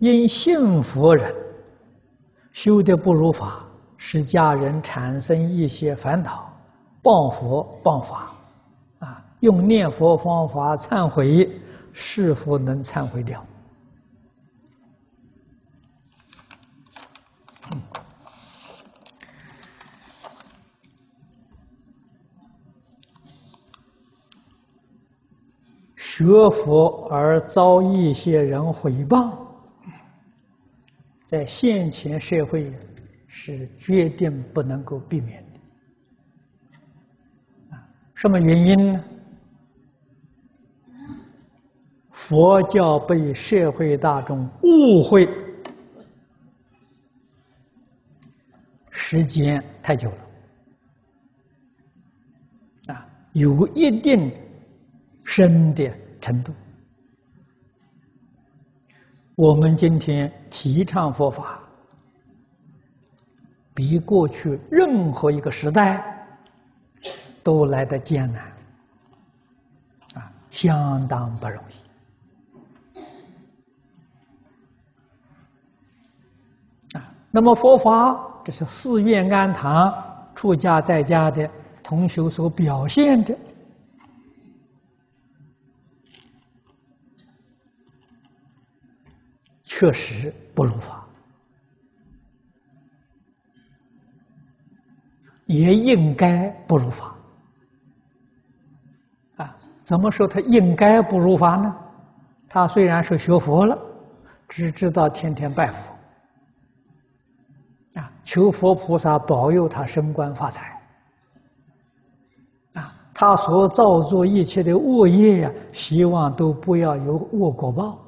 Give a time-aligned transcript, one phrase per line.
[0.00, 1.34] 因信佛人
[2.52, 3.66] 修得不如法，
[3.98, 6.50] 使家人产生一些烦恼，
[7.02, 8.32] 谤佛谤法，
[8.98, 11.60] 啊，用念佛方法忏悔，
[11.92, 13.44] 是否能忏悔掉？
[25.94, 29.30] 学佛而遭一些人诽谤，
[31.30, 32.72] 在现前社会
[33.28, 35.60] 是决定不能够避免的。
[37.76, 39.04] 啊，什么原因呢？
[42.10, 45.28] 佛教被社会大众误会
[48.90, 50.18] 时间太久了，
[52.92, 54.32] 啊，有一定
[55.24, 55.94] 深的。
[56.20, 56.52] 程度，
[59.36, 61.60] 我们今天提倡佛法，
[63.74, 66.28] 比过去任何一个时代
[67.42, 68.42] 都来得艰难，
[70.14, 71.58] 啊，相当不容
[72.94, 72.98] 易，
[76.98, 79.94] 啊，那么佛法这是寺院庵堂
[80.34, 81.48] 出家在家的
[81.82, 83.34] 同学所表现的。
[89.80, 91.06] 确实不如法，
[95.46, 97.14] 也应该不如法。
[99.36, 101.74] 啊，怎么说他应该不如法呢？
[102.46, 103.78] 他虽然是学佛了，
[104.46, 105.78] 只知道天天拜佛，
[107.94, 110.78] 啊，求佛菩萨保佑他升官发财，
[112.74, 117.98] 啊，他所造作一切的恶业呀，希望都不要有恶果报。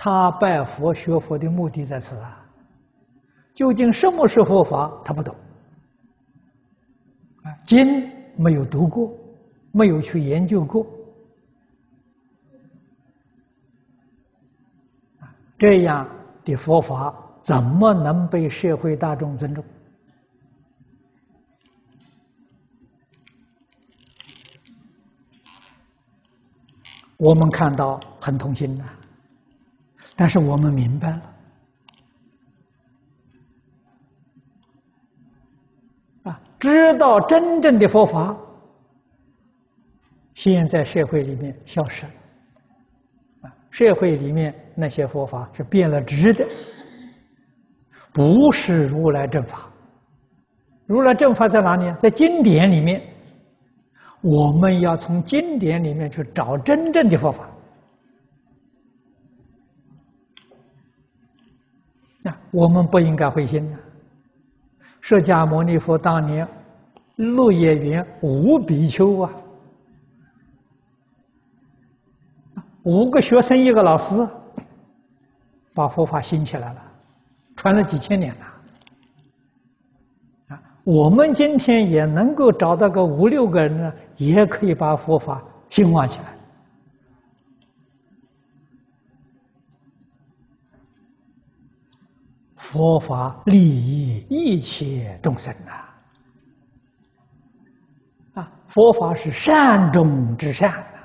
[0.00, 2.46] 他拜佛学佛的目的在此啊，
[3.52, 5.02] 究竟什么是佛法？
[5.04, 5.34] 他不懂，
[7.42, 9.12] 啊，经没有读过，
[9.72, 10.86] 没有去研究过，
[15.58, 16.08] 这样
[16.44, 19.64] 的佛法怎么能被社会大众尊重？
[27.16, 28.88] 我们看到很痛心呐。
[30.20, 31.22] 但是我们明白了，
[36.24, 38.36] 啊，知道真正的佛法，
[40.34, 42.12] 现在社会里面消失了，
[43.42, 46.44] 啊，社会里面那些佛法是变了质的，
[48.12, 49.70] 不是如来正法。
[50.86, 51.92] 如来正法在哪里？
[51.96, 53.00] 在经典里面，
[54.20, 57.48] 我们要从经典里面去找真正的佛法。
[62.50, 63.76] 我们不应该灰心呐！
[65.00, 66.46] 释迦牟尼佛当年
[67.16, 69.30] 鹿野园五比丘啊，
[72.82, 74.28] 五个学生一个老师，
[75.74, 76.82] 把佛法兴起来了，
[77.54, 78.40] 传了几千年了。
[80.48, 86.37] 啊，我们今天也能够找到个五六个人呢，也可以把佛法兴旺起来。
[92.70, 95.72] 佛法利益一切众生呐！
[98.34, 100.98] 啊，佛法是善中之善呐。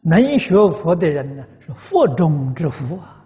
[0.00, 3.24] 能学佛的人呢，是佛中之福啊！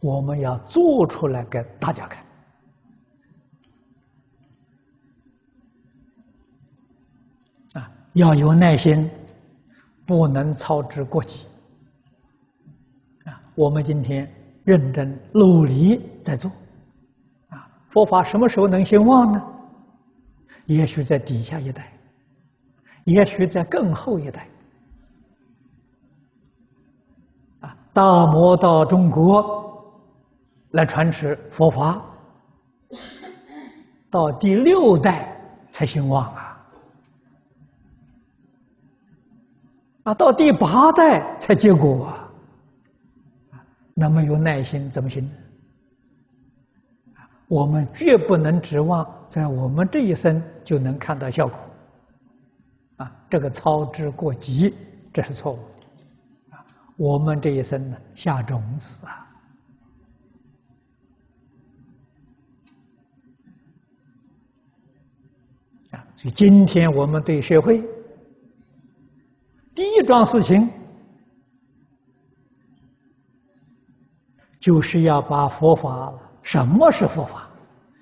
[0.00, 2.24] 我们要做出来给大家看
[7.74, 7.92] 啊！
[8.14, 9.08] 要有耐心，
[10.04, 11.46] 不能操之过急。
[13.56, 14.30] 我们今天
[14.64, 16.50] 认真努力在做，
[17.48, 19.42] 啊，佛法什么时候能兴旺呢？
[20.66, 21.90] 也许在底下一代，
[23.04, 24.46] 也许在更后一代，
[27.60, 29.82] 啊，大摩到中国
[30.72, 32.04] 来传持佛法，
[34.10, 36.66] 到第六代才兴旺啊，
[40.02, 42.25] 啊，到第八代才结果啊。
[43.98, 45.26] 那么有耐心怎么行？
[47.48, 51.58] 我们绝不能指望在我们这一生就能看到效果，
[52.96, 54.74] 啊，这个操之过急，
[55.14, 56.56] 这是错误的。
[56.56, 56.66] 啊，
[56.98, 59.26] 我们这一生呢，下种子啊，
[65.92, 67.80] 啊，所以今天我们对社会
[69.74, 70.68] 第一桩事情，
[74.66, 77.48] 就是要把佛法，什么是佛法，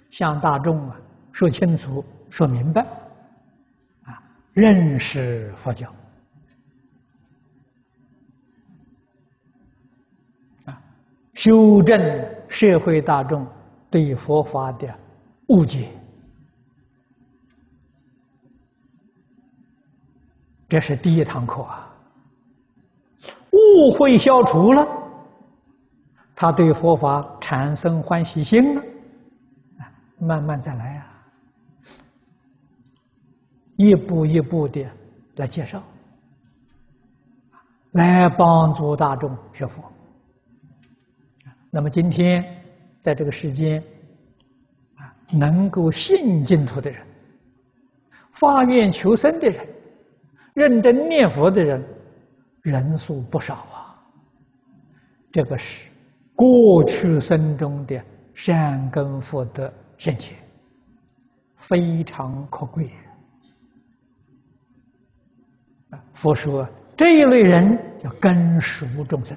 [0.08, 0.96] 向大众啊
[1.30, 2.80] 说清楚、说明白，
[4.04, 4.22] 啊，
[4.54, 5.94] 认识佛教，
[10.64, 10.80] 啊，
[11.34, 11.98] 修正
[12.48, 13.46] 社会大众
[13.90, 14.88] 对佛法的
[15.48, 15.90] 误解。
[20.66, 21.94] 这是第一堂课啊！
[23.52, 25.03] 误会消除了，
[26.34, 28.82] 他对佛法产生欢喜心了，
[30.18, 31.24] 慢慢再来啊，
[33.76, 34.84] 一步一步的
[35.36, 35.82] 来介绍，
[37.92, 39.84] 来帮助大众学佛。
[41.70, 42.44] 那么今天
[43.00, 43.82] 在这个世间
[44.96, 47.06] 啊，能够信净土的人，
[48.32, 49.66] 发愿求生的人。
[50.54, 51.84] 认真念佛的人
[52.62, 53.98] 人数不少啊，
[55.32, 55.90] 这个是
[56.34, 58.02] 过去生中的
[58.34, 60.36] 善根福德现前，
[61.56, 62.90] 非常可贵。
[66.12, 69.36] 佛说这一类人叫根熟众生，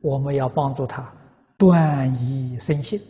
[0.00, 1.12] 我们要帮助他
[1.56, 3.00] 断疑生信，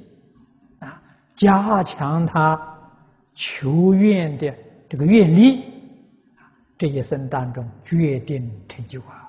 [0.79, 1.03] 啊，
[1.35, 2.79] 加强他
[3.35, 4.55] 求愿的
[4.89, 5.65] 这个愿力。
[6.79, 9.26] 这一生当中决定成就啊！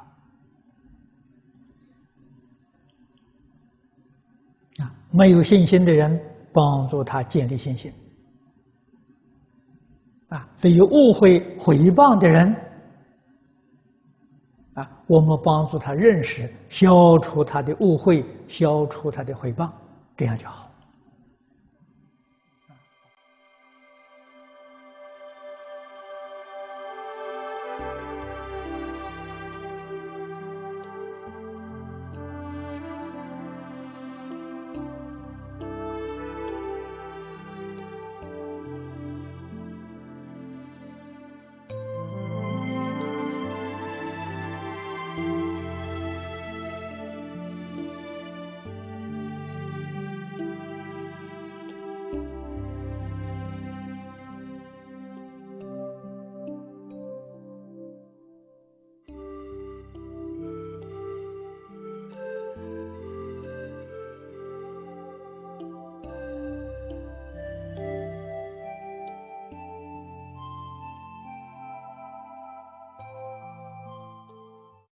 [4.78, 6.20] 啊，没有信心的人，
[6.52, 7.92] 帮助他建立信心；
[10.30, 12.56] 啊，对于误会诽谤的人，
[14.74, 19.70] 啊，我们帮助他认识，消除他的误会，消除他的诽谤，
[20.16, 20.67] 这样就好。